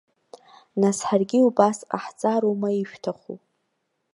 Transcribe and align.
Нас 0.81 0.97
ҳаргьы 1.07 1.39
убас 1.47 1.77
ҟаҳҵароума 1.89 2.69
ишәҭаху? 2.71 3.35